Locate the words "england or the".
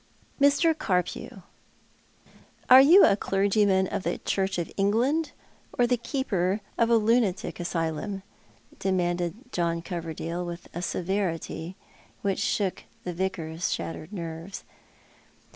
4.75-5.95